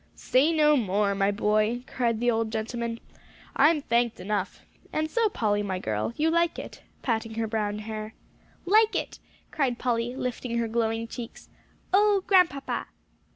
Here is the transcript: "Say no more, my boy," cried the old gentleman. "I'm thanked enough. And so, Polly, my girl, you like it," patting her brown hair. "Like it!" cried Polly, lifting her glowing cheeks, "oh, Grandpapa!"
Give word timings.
"Say 0.15 0.51
no 0.51 0.75
more, 0.75 1.13
my 1.13 1.29
boy," 1.29 1.83
cried 1.85 2.19
the 2.19 2.31
old 2.31 2.51
gentleman. 2.51 2.99
"I'm 3.55 3.81
thanked 3.81 4.19
enough. 4.19 4.61
And 4.91 5.11
so, 5.11 5.29
Polly, 5.29 5.61
my 5.61 5.77
girl, 5.77 6.11
you 6.17 6.31
like 6.31 6.57
it," 6.57 6.81
patting 7.03 7.35
her 7.35 7.45
brown 7.45 7.77
hair. 7.77 8.15
"Like 8.65 8.95
it!" 8.95 9.19
cried 9.51 9.77
Polly, 9.77 10.15
lifting 10.15 10.57
her 10.57 10.67
glowing 10.67 11.07
cheeks, 11.07 11.49
"oh, 11.93 12.23
Grandpapa!" 12.25 12.87